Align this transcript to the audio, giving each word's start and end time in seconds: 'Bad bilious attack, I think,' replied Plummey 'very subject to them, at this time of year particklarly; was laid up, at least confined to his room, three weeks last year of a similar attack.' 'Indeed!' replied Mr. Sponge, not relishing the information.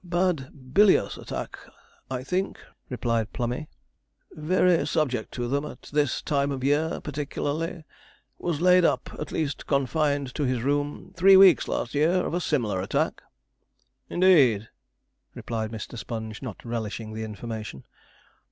'Bad 0.03 0.73
bilious 0.73 1.15
attack, 1.15 1.59
I 2.09 2.23
think,' 2.23 2.57
replied 2.89 3.31
Plummey 3.33 3.67
'very 4.31 4.87
subject 4.87 5.31
to 5.35 5.47
them, 5.47 5.63
at 5.63 5.83
this 5.93 6.23
time 6.23 6.49
of 6.51 6.63
year 6.63 6.99
particklarly; 7.03 7.83
was 8.39 8.61
laid 8.61 8.83
up, 8.83 9.11
at 9.19 9.31
least 9.31 9.67
confined 9.67 10.33
to 10.33 10.43
his 10.43 10.63
room, 10.63 11.13
three 11.15 11.37
weeks 11.37 11.67
last 11.67 11.93
year 11.93 12.13
of 12.13 12.33
a 12.33 12.41
similar 12.41 12.81
attack.' 12.81 13.21
'Indeed!' 14.09 14.69
replied 15.35 15.71
Mr. 15.71 15.95
Sponge, 15.95 16.41
not 16.41 16.65
relishing 16.65 17.13
the 17.13 17.23
information. 17.23 17.83